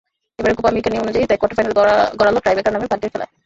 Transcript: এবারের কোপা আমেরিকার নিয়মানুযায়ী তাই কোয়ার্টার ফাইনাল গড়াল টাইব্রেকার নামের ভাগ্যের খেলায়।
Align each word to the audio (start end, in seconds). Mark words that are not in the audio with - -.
এবারের 0.39 0.55
কোপা 0.57 0.69
আমেরিকার 0.71 0.91
নিয়মানুযায়ী 0.93 1.25
তাই 1.29 1.37
কোয়ার্টার 1.39 1.57
ফাইনাল 1.57 1.73
গড়াল 2.19 2.35
টাইব্রেকার 2.45 2.73
নামের 2.75 2.91
ভাগ্যের 2.91 3.11
খেলায়। 3.13 3.31